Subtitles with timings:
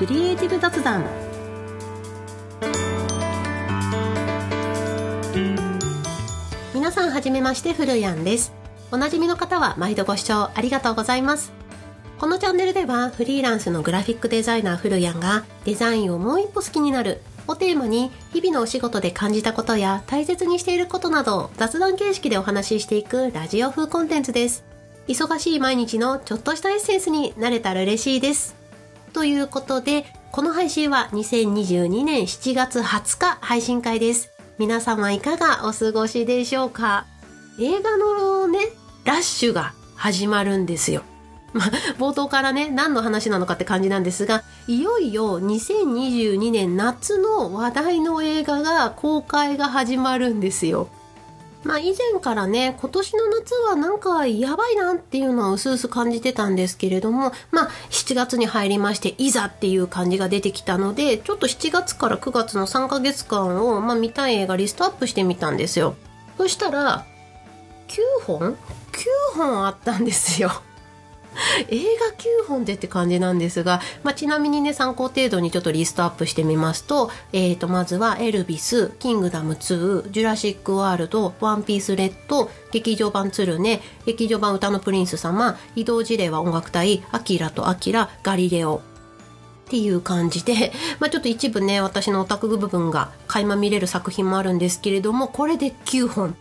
[0.00, 1.04] クリエイティブ雑談。
[6.72, 8.54] 皆さんはじめましてフルヤンです。
[8.90, 11.52] おなじみの方は毎度ご視聴ありがとうございます。
[12.18, 24.64] このチャンネルではフリーランスのグラフィックデザイナーフルヤンがデザインをもう一歩好きになるをテーマに日々のお仕事で感じたことや大切にしていることなどを雑談形式でお話ししていくラジオ風コンテンツです。
[25.08, 28.59] 忙しい毎日のちょっとしたエッセンスになれたら嬉しいです。
[29.12, 34.30] ということでこの配信は2022年7月20日配信会です。
[34.58, 37.06] 皆様いかがお過ごしでしょうか？
[37.58, 38.58] 映画のね
[39.04, 41.02] ラッシュが始まるんですよ。
[41.52, 50.88] まあ、冒頭からね、何の話なのかって感じなんですが、いよいよ2022年夏の話題の映画が公開が始まるんですよ。
[51.62, 65.96] まあ以前からね、今年の夏はなんかやばいなっていうのは薄々感じてたんですけれども、まあ7月に入りましていざっていう感じが出てきたので、ちょっと7月から9月の3ヶ月間を、まあ、見たい映画リストアップしてみたんですよ。
[66.38, 67.04] そしたら、
[67.88, 68.56] 9本
[69.34, 70.50] ?9 本あったんですよ。
[71.68, 72.14] 映画
[72.44, 88.82] 9本でって感じなんですが、まあ、ちなみにね参考程度にちょっとリストアップしてみますと,、えー、とまずは「エルビス」「キングダム2」「ジュラシック・ワールド」「ワンピース・レッド」「劇場版ツルネ」「劇場版歌のプリンス様」「移動事例は音楽隊」「アキラとアキラ」「ガリレオ」
[89.66, 96.36] っていう感じで、まあ、ちょっと一部ね私のオタク部分が垣間見れる作品もあるんですけれどもこれで9本。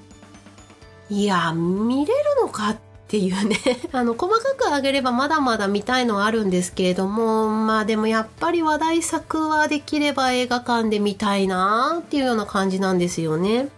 [1.12, 3.58] いや見れるのかってっていうね
[3.92, 13.70] あの細かく上げればまだまだ見たいのはあるんですけれどもまあでもやっぱり話題作はできれば映画館で見たいなっていうような感じなんですよね。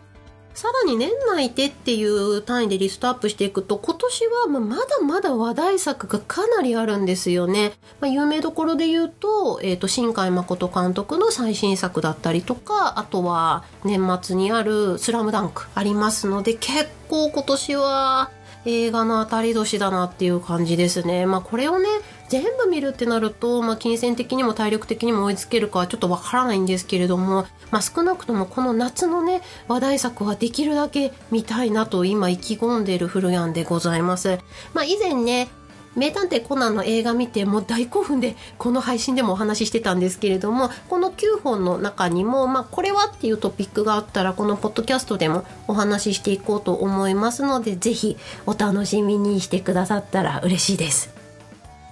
[0.54, 7.72] さらに年内でっていう単位でリストアップしていくと今年はまだまだ話題作がかなりあるんですよね。
[8.02, 18.30] まあ、有名どころで言うと、えっ、ー、と、新海誠監督の最新作だったりとか、あとは年末にあるスラムダンクありますので結構今年は
[18.66, 21.26] 映画の当たり年だなっていう感じですね。
[21.26, 21.88] まあこれをね、
[22.30, 34.40] 全部見るってなると、まあ金銭的にも体力的にも追いつけるかはちょっとわからないんですけれども、まあ少なくともこの夏のね、話題作はできるだけ見たいなと今意気込んでいるフルヤンでございます。
[34.74, 35.50] まあ以前ね、
[35.96, 51.22] 名探偵コナンの映画見てもう大興奮でこの配信でもお話ししてたんですけれどもこの9本の中にも、まあ、これはっていうトピックがあったらこのポッドキャストでもお話ししていこうと思いますのでぜひお楽しみにしてくださったら嬉しいです。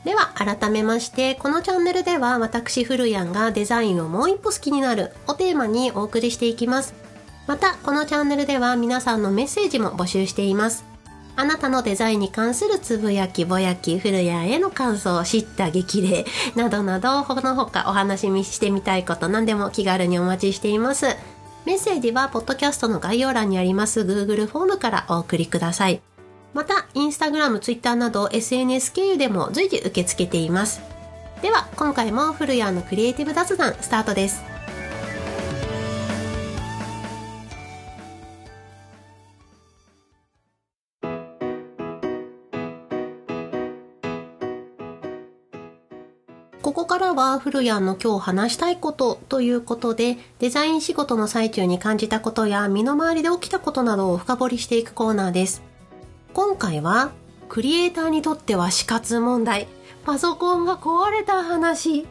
[0.05, 6.93] では改めましてこのチャンネルでは私フルヤンがデザインをもう一歩好きになるをテーマにお送りしていきます
[7.47, 10.88] またこのチャンネルでは皆さんのメッセージも募集しています
[11.39, 21.05] あなたのデザインに関するつぶやき、ぼやき、古谷への感想、知った激励などなど、この他お話ししてみたいこと何でも気軽にお待ちしています。
[21.63, 26.01] メッセージは、ポッドキャストの概要欄にあります Google フォームからお送りください。
[26.53, 30.81] また、インスタグラム、ツイッターなど SNS 経由でも随時受け付けています。
[31.41, 34.48] では、今回も古谷のクリエイティブ雑談スタートです。
[47.19, 55.61] ここからは古谷の今日話したいことということで、デザイン仕事の最中に感じたことや身の回りで起きたことなどを深掘りしていくコーナーです。
[56.33, 57.11] 今回は、
[57.49, 59.67] クリエイターにとっては死活問題、
[60.05, 62.07] パソコンが壊れた話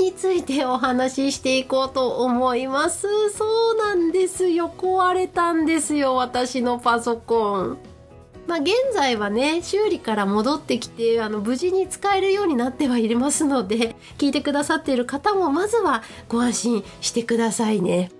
[0.00, 3.06] についてお話ししていこうと思います。
[3.30, 4.68] そうなんですよ。
[4.76, 6.16] 壊れたんですよ。
[6.16, 7.78] 私のパソコン。
[8.50, 18.10] まあ、現在はね修理から戻ってきてあの無事に使えるようになってはいますので聞いてくださっている方もまずはご安心してくださいね。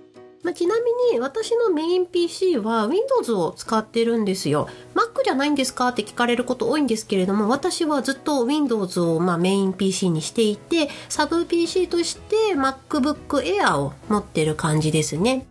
[0.43, 4.69] まあ、ちなみに私のメイン PC は Windows を使ってるんですよ。
[4.95, 5.89] Mac じゃないんですか？
[5.89, 15.45] って聞かれること多いんですけれども、私はずっと Windows をまあメイン PC にしていて、サブ PC として MacBook Air を持ってる感じですね。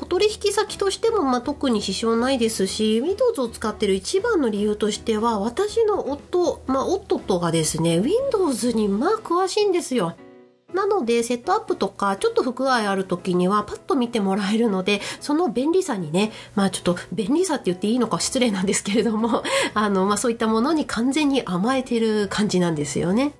[0.00, 10.16] お取引先としてもまあ特に支障ないですし Windows を使っている一番の理由としては私の夫、まあ、夫とがですね Windows にまあ詳しいんですよ。
[10.74, 19.44] なので、セットアップとか、ちょっと不具合ある時には、パッと見てもらえるので、その便利さにね、まあちょっと、便利さって言っていいのか失礼なんですけれども、
[19.74, 23.34] あの、まあそういったものに完全に甘えてる感じなんですよね。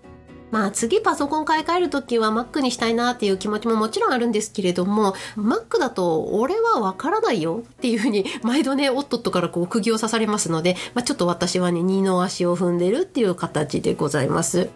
[0.55, 14.71] まあ次パソコン買い替える時は Mac にしたいなっていう気持ちももちろんあるんですけれども Mac だと俺はわからないよっていうふうに 毎度ね夫とっとからこう釘を刺されますので、まあ、ちょっと私はね二の足を踏んでるっていう形でございます。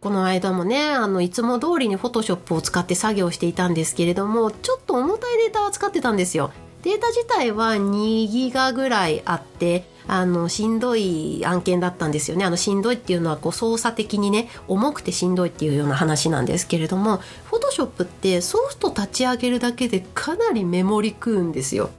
[0.00, 6.52] この間もね、あの、いつも通りにフォトショップを使って作業していたんですけれども、ちょっと重たいデータを使ってたんですよ。
[6.84, 12.44] データ自体は2ギガぐらいあって、あの、しんどい案件だったんですよね。
[12.44, 21.90] あの、しんどいっていうのは、こう、操作的にね、重くてしんどいっていうような話なんですけれども、フォトショップってソフト立ち上げるだけでかなりメモリ食うんですよ。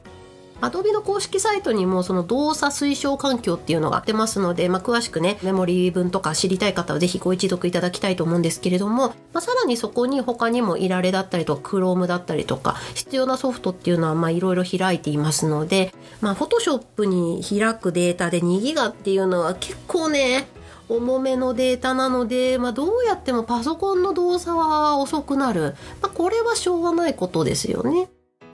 [0.61, 20.47] Adobe の公式サイトにもその動作推奨環境っていうのが出ますので、まあ、詳しくね、メモリー分とか知りたい方はぜひご一読いただきたいと思うんですけれども、まあ、さらにそこに他にもいられだったりとか、Chrome だったりとか、必要なソフトっていうのはまあいろいろ開いていますので、まあ、Photoshop に開くデータで2ギガっていうのは結構ね、
[20.89, 25.75] 重めのデータなので、まあ、どうやってもパソコンの動作は遅くなる。
[26.01, 28.09] まあ、これはしょうがないことですよね。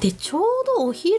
[0.06, 0.44] で、ちょう
[0.78, 1.18] どお昼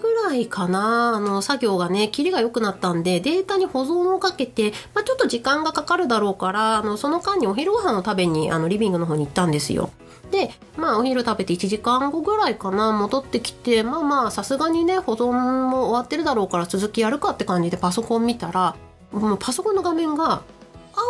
[0.00, 9.90] ぐらいかな、あの、作業がね、キリが良くなったんで、データに保存をかけて、まあ、ちょっと時間がかかるだろうから、あの、その間にお昼ご飯を食べに、あの、リビングの方に行ったんですよ。
[10.30, 15.32] で、まあ、お昼食べて1時間後ぐらいかな、戻ってきて、まあまあ、さすがにね、保存
[15.68, 18.74] も終わってるだろうから続きやるかって感じでパソコン見たら、
[19.12, 20.44] もうパソコンの画面が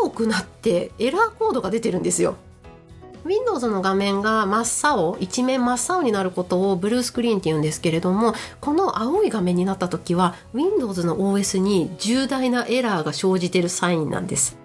[0.03, 2.35] 青くなってエラーコードが出てるんですよ。
[3.25, 14.63] Windows の画面が真っ青一面真っ青になることをブルースクリーンって言うんですけれどもこの青い画面になった時は Windows の OS に重大なエラーが生じてるサインなんです。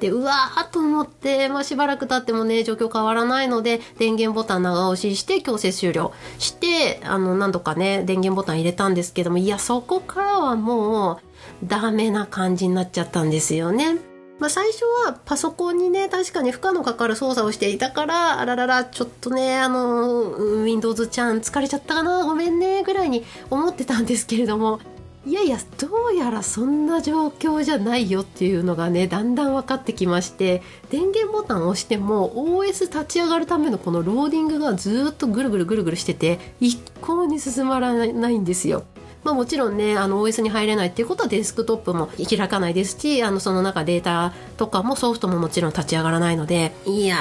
[0.00, 11.20] でうわーと思って、まあ、しばらく経ってもね状況変わらないので電源ボタン長押しして強制終了してあの何度かね電源ボタン入れたんですけどもいやそこからはも
[11.62, 14.13] うダメな感じになっちゃったんですよね。
[14.38, 24.80] まあ、最初はパソコンにね、確かに負荷のかかる操作をしていたから、あららら、ちょっとね、あの、Windows ちゃん疲れちゃったかな、ごめんね、ぐらいに思ってたんですけれども、
[25.26, 38.84] いやいや、どうやらそんな状況じゃないよっていうのがね、だんだん分かってきまして、電源ボタンを押しても OS 立ち上がるためのこのローディングがずっとぐるぐるぐるぐるしてて、一向に進まらないんですよ。
[39.24, 47.16] まあ、もちろんねあの OS に入れないっていうことはデスクトップも開かないですしあのその中データとかもソフトももちろん立ち上がらないのでいや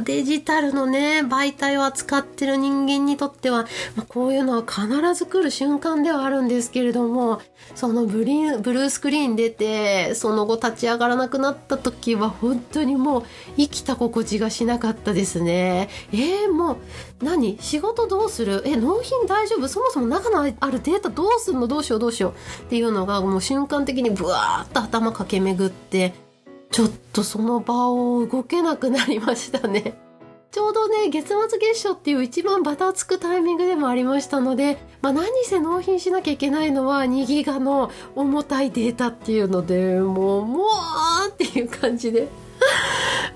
[0.00, 3.66] ーデジタルのね媒体を扱ってる人間にとっては、
[3.96, 7.40] まあ、こういうのは必ず来る瞬間ではあるんですけれども
[7.74, 13.24] そのブリブルースクリーン出てその後立ち上がらなくなった時は本当にもう
[13.56, 15.88] 生きた心地がしなかったですね。
[16.12, 16.76] えー、もう
[17.22, 17.58] 何？
[17.60, 18.62] 仕事どうする？
[18.64, 19.68] え納品大丈夫？
[19.68, 21.66] そもそも中のあるデータどうすんの？
[21.66, 21.98] どうしよう？
[21.98, 22.62] どうしよう？
[22.62, 26.14] っていうのがもう瞬間的にブワーッと頭駆け巡って
[26.70, 29.98] ちょっとその場を動けなくなりましたね。
[30.50, 42.28] ちょうどね、月末月初っていう一番バタつくタイミングでもありましたので、まあ、何せ納品しなきゃいけないのは2ギガの重たいデータっていうので、もう、もうっていう感じで。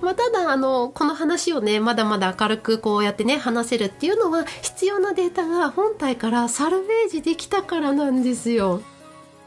[0.03, 8.83] まあ、ただあのこの話をねまだまだ明るくこうやってね話せるっていうのは必要なデータが本体からサルベージできたからなんですよ。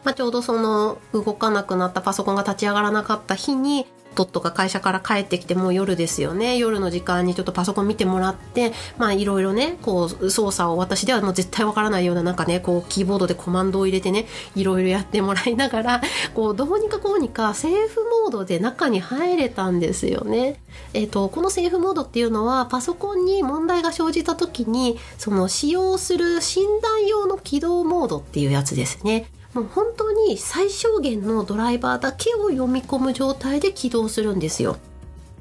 [0.05, 3.87] まあ、ちょうどその動かなくなったパソコンが立ち上がらなかった日に
[4.23, 14.25] 夫が会社から帰ってきてもう夜ですよね夜の時間にちょっとパソコン見てもらってまあいろいろねこう操作を私ではもう絶対わからないようななんかねこうキーボードでコマンドを入れてね
[14.55, 16.01] いろいろやってもらいながら
[16.33, 20.59] こうどうにかこうにかセーフモードで中に入れたんですよね。
[20.93, 29.27] えっ、ー、とこのセーフモードっていうのはパソコンに問題が生じた時にその使用する診断用の起動モードっていうやつですね。
[29.55, 34.77] もう本当に最小限のドライバーだけを読み込む状態で起動するんですよ。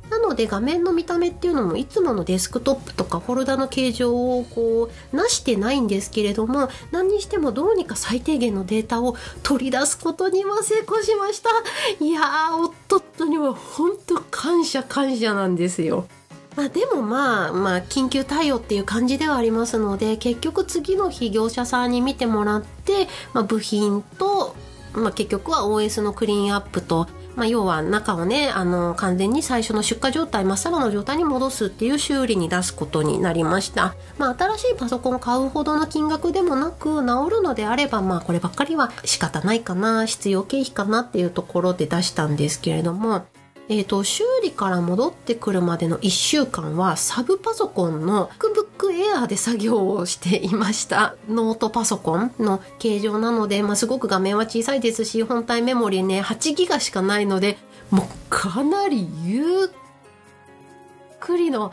[0.09, 11.50] なので画面の見た目っていうのもいつものデスクトップとかフォルダの形状をこうなしてないんですけれども何にしてもどうにか最低限のデータを取り出すことには成功しました
[12.04, 16.06] いやー夫には本当感謝感謝なんですよ
[16.56, 24.54] まあ、でもまあ、まあ、緊急対応っていう感じではありますので結局次の日業者さんに見てもらって、まあ、部品と、
[24.92, 43.25] まあ、結局は OS のクリーンアップと、まあ、要は中をねあの完全に最初の出荷状態まっさらの状態に戻すっていう修理に出すことになりました、まあ、新しいパソコンを買うほどの金額でもなく治るのであればまあこればっかりは仕方ないかな必要経費かなっていうところで出したんですけれども。
[43.68, 51.16] えーと、修理から戻ってくるまでの1週間はサブパソコンの MacBook Air で作業をしていました。
[51.28, 57.56] ノートパソコンの形状なので、まあ、すごく画面は小さいですし本体メモリね8ギガしかないので
[57.90, 59.68] もうかなりゆっ
[61.21, 61.73] くりの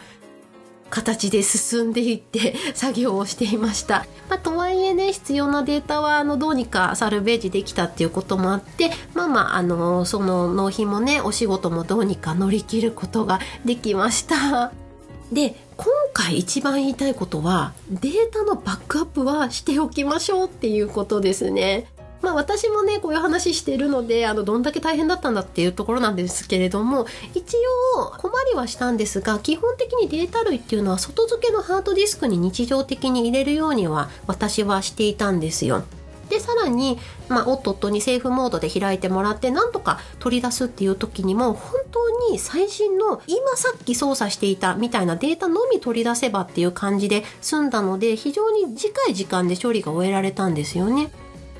[0.91, 4.05] 形で進んでいって 作業をしていました。
[4.29, 14.71] まあ、とはいえね必要なデータはあのどうにかサルベージできたっていうこともあってまあまああのその納品もねお仕事もどうにか乗り切ることができました。
[15.31, 21.87] で今回一番言いたいことはデータのバックアップはしておきましょうっていうことですね。
[22.21, 27.55] まあ私もね、こういう話してるので、あの、どんだけ大変だったんだっていうところなんですけれども、一
[27.97, 35.83] 応困りはしたんですが、基本的にデータ類っていうのは外付けのハードディスクに日常的に入れるようには私はしていたんですよ。
[36.31, 36.97] でさらに、
[37.27, 51.11] まあ、夫にセーフモードで開いてもらってなんとか取り出すっていう時にも本当に最新の今さっき操作していたみたいなデータのみ取り出せばっていう感じで済んだので非常に短い時間で処理が終えられたんですよね。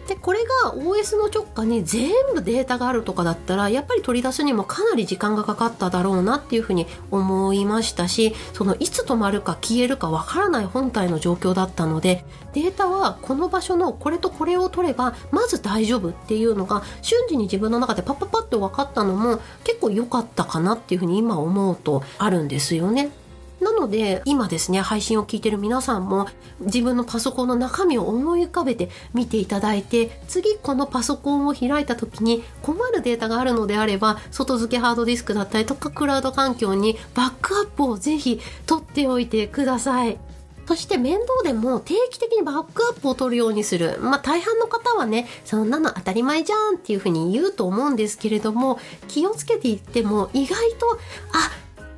[0.08, 23.12] でこれが OS の直下に全部データがあるとかだったらやっぱり取り出すにもかなり時間がかかっただろうなっていうふうに思いましたしそのいつ止まるか消えるかわからない本体の状況だったのでデータはこの場所のこれとこれを取ればまず大丈夫っていうのが瞬時に自分の中でパッパッパって分かったのも結構良かったかなっていうふうに今思うとあるんですよね。
[23.62, 26.28] なので今ですね配信を聞いてる皆さんも
[26.62, 40.18] 自分のパソコンの中身を思い浮かべて見ていただいて次このパソコンを開いた時に困るデータがあるのであれば外付けハードディスクだったりとかクラウド環境にバックアップをぜひ取っておいてください。
[40.68, 43.98] そして面倒でも定期的にバックアップを取るようにする。
[44.00, 50.98] まあ大半の方はね、そんなの当たり前じゃんっていうふうに言うと思うんですけれども、気をつけていっても意外と、
[51.34, 51.52] あ、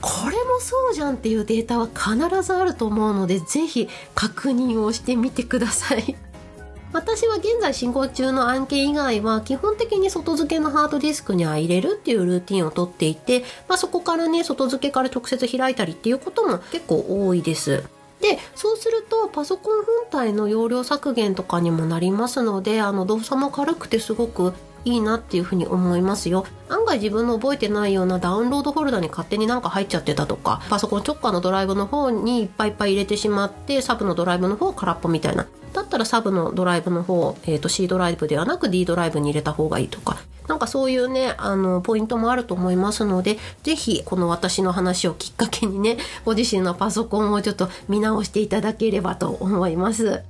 [0.04, 6.18] これもそうじゃんっていうデータは必ずあると思うのでぜひ確認をしてみてください。
[6.92, 17.84] 私は現在進行中の案件以外は基本的に外付けのハードディスクには入れるっていうルーティンをとっていて、まあ、そこからね外付けから直接開いたりっていうことも結構多いです。
[18.20, 24.54] でそうするとパソコン本体の容量削減とかにもなりますのであの動作も軽くてすごく
[24.86, 26.46] いいなっていうふうに思いますよ。
[26.70, 35.48] 案外自分の覚えてないようなダウンロードフォルダに勝手になんか入っちゃってたとかパソコン直下のドライブの方にいっぱいいっぱい入れてしまってサブのドライブの方空っぽみたいな。
[35.74, 40.18] だったらサブのドライブの方、えー、と C ドライブではなく D ドライブに入れた方がいいとか。
[40.48, 50.22] なんかそういうねあのポイントもあると思いますので是非この私の話をきっかけにね ご自身のパソコンをちょっと見直していただければと思います。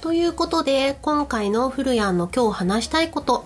[0.00, 3.44] ということで今回のフルヤンの今日話したいこと。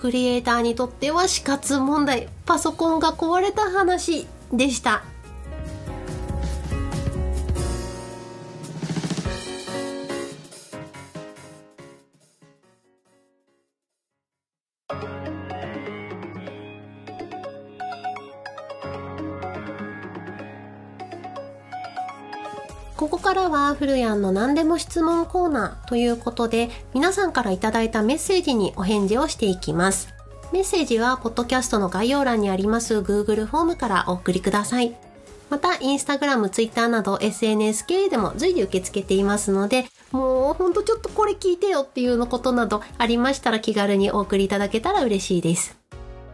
[0.00, 5.04] クリエイターにとっては死活問題パソコンが壊れた話でした。
[23.00, 30.12] ここからはフルヤンの何でも質問コーナーということで皆さんからいただいたメッセージにお返事をしていきます。
[30.52, 34.94] メッセージはポッドキャストの概要欄にあります Google フォームからお送りください。
[35.48, 45.78] また、インスタグラム、ツイッターなど SNS 系でも随時受け付けていますので、もうほんとちょっとこれ聞いてよっていうのことなどありましたら気軽にお送りいただけたら嬉しいです。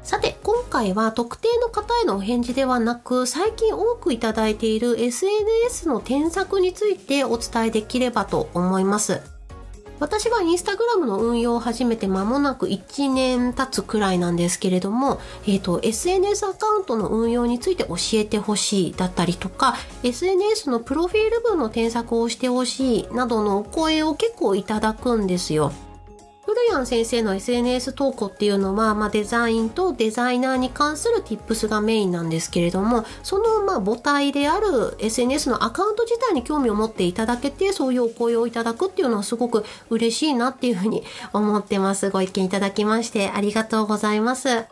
[0.07, 9.21] さて、今回は特定の方へのお返事ではなく、最近多くいただいている SNS の添削についてお伝えできればと思います。
[9.99, 25.73] 私はインスタグラムの運用を始めて間もなく1年経つくらいなんですけれども、えっ、ー、と、SNS アカウントの運用について教えてほしいだったりとか、SNS のプロフィール文の添削をしてほしいなどのお声を結構いただくんですよ。
[26.47, 44.67] 古谷先生の SNS 投稿っていうのは、まあ、デザインとデザイナーに関する tips がメインなんですけれどもそのまあ母体である SNS のアカウント自体に興味を持っていただけてそういうお声をいただくっていうのはすごく嬉しいなっていうふうに思ってますご意見いただきましてありがとうございます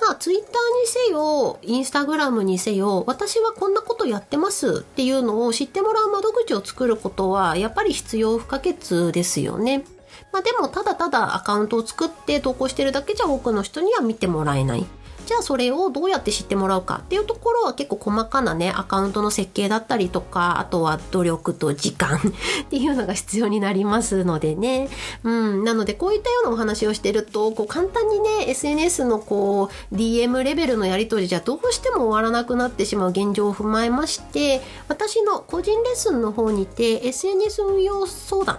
[0.00, 0.52] まあ、ツイッターに
[0.86, 9.84] せよ、インスタグラムにせよ、私はこんなことやってますっていうのを知ってもらう窓口を作ることは、やっぱり必要不可欠ですよね。
[10.34, 14.84] まあ、でもただただアカウントを作って投稿してるだけじゃ多くの人には見てもらえない。
[15.26, 17.02] じゃあそれをどうやって知ってもらうか。
[17.04, 22.18] っていうところは結構細かなねアカウントの設計だったりとかあとは努力と時間。
[22.18, 24.88] っていうのが必要になりますのでね。
[25.22, 25.62] うん。
[25.62, 33.10] なのでこういったようなお話をしてるとこう簡単にね SNS のこう DM レベルのやり取りじゃどうしても終わらなくなってしまう。
[33.10, 38.58] 現状を踏まえまして私の個人レッスンの方にて SNS 運用相談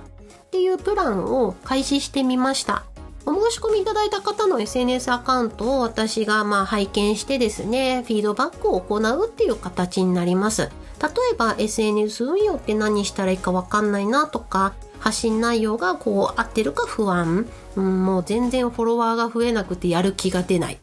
[0.56, 2.86] っていうプランを開始してみました。
[3.26, 10.62] お申し込みいただいた方の SNS アカウントを私がまあ拝見してですね、フィードバックを行うっていう形になります。
[10.62, 17.46] 例えば SNS 運用って何したらいいかわかんないなとか発信内容がこう合ってるか不安、
[17.76, 20.80] うん、もう全然フォロワーが増えなくてやる気が出ない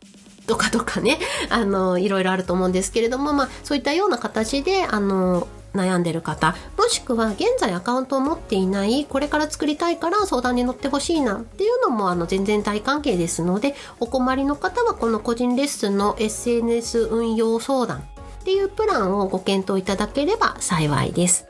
[0.46, 17.98] とかとかねあのいろいろあると思うんですけれども、まあ、そういったような形であの悩んでる方もしくは現在アカウントを持っていないこれから作りたいから相談に乗ってほしいなっていうのもあの全然大関係ですのでお困りの方はこの個人レッスンの SNS 運用相談
[18.42, 21.46] っていうプランをご検討いただければ幸いです。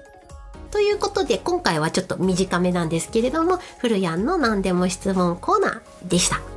[0.71, 6.51] ということで今回はちょっと短めなんですけれども古谷の何でも質問コーナーでした。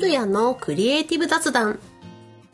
[0.00, 1.78] 古谷のクリエイティブ雑談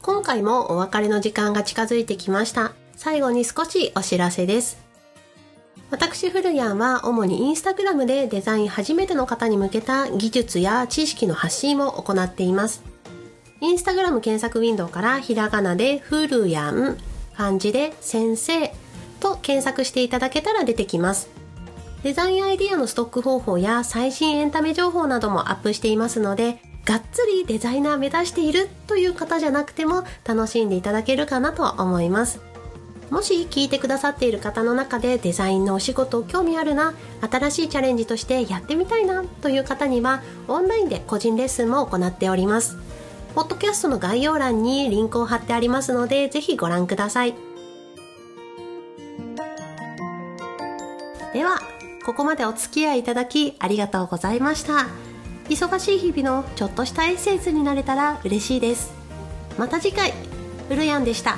[0.03, 2.73] 今回もお別れの時間が近づいてきました。
[2.97, 4.79] 最後に少しお知らせです。
[5.93, 12.83] 私、古谷は主にインスタグラムでデザイン初めての方に向けた技術や知識の発信を行っています。
[13.61, 16.99] インスタグラム検索ウィンドウからひらがなでふるやん、
[17.37, 18.75] 漢字で先生
[19.21, 21.29] と検索していただけたら出てきます。
[22.03, 32.41] デザインアイディアのストック方法や最新エンタメ情報などもアップしていますので、がっつりデザイナー目指しているという方じゃなくても楽しんでいただけるかなと思います。
[33.11, 42.77] もし聞いてくださっている方の中でデザインのお仕事興味あるな新しいチャレンジとしてやってみたいなという方にはオンラインで個人レッスンも行っております。
[43.35, 47.35] ポッドキャストの概要欄にリンクを貼ってありますのでぜひご覧ください。
[51.33, 51.61] では
[52.05, 55.06] ここまでお付き合いいただきありがとうございました。
[55.49, 58.93] 忙しい日々のちょっとしたエッセンスになれたら嬉しいです。
[59.59, 60.13] また次回。
[60.69, 61.37] フルヤンでした。